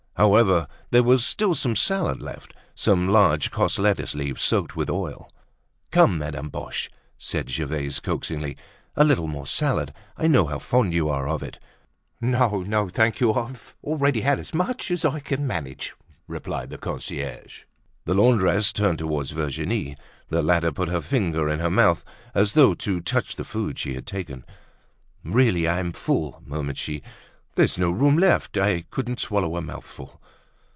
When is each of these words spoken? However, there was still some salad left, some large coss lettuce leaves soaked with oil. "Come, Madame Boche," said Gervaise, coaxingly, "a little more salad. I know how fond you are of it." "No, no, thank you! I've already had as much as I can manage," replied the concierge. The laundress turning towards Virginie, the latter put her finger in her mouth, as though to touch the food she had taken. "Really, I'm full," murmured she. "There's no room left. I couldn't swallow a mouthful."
However, 0.17 0.67
there 0.91 1.01
was 1.01 1.25
still 1.25 1.55
some 1.55 1.75
salad 1.75 2.21
left, 2.21 2.53
some 2.75 3.07
large 3.09 3.49
coss 3.49 3.79
lettuce 3.79 4.13
leaves 4.13 4.43
soaked 4.43 4.75
with 4.75 4.87
oil. 4.87 5.27
"Come, 5.89 6.19
Madame 6.19 6.49
Boche," 6.49 6.91
said 7.17 7.49
Gervaise, 7.49 7.99
coaxingly, 7.99 8.55
"a 8.95 9.03
little 9.03 9.25
more 9.25 9.47
salad. 9.47 9.93
I 10.17 10.27
know 10.27 10.45
how 10.45 10.59
fond 10.59 10.93
you 10.93 11.09
are 11.09 11.27
of 11.27 11.41
it." 11.41 11.57
"No, 12.19 12.61
no, 12.61 12.87
thank 12.87 13.19
you! 13.19 13.33
I've 13.33 13.75
already 13.83 14.21
had 14.21 14.37
as 14.37 14.53
much 14.53 14.91
as 14.91 15.03
I 15.03 15.21
can 15.21 15.47
manage," 15.47 15.95
replied 16.27 16.69
the 16.69 16.77
concierge. 16.77 17.63
The 18.05 18.13
laundress 18.13 18.71
turning 18.71 18.97
towards 18.97 19.31
Virginie, 19.31 19.97
the 20.29 20.43
latter 20.43 20.71
put 20.71 20.89
her 20.89 21.01
finger 21.01 21.49
in 21.49 21.57
her 21.61 21.71
mouth, 21.71 22.05
as 22.35 22.53
though 22.53 22.75
to 22.75 23.01
touch 23.01 23.37
the 23.37 23.43
food 23.43 23.79
she 23.79 23.95
had 23.95 24.05
taken. 24.05 24.45
"Really, 25.25 25.67
I'm 25.67 25.91
full," 25.93 26.43
murmured 26.45 26.77
she. 26.77 27.01
"There's 27.55 27.77
no 27.77 27.91
room 27.91 28.17
left. 28.17 28.55
I 28.57 28.85
couldn't 28.91 29.19
swallow 29.19 29.57
a 29.57 29.61
mouthful." 29.61 30.21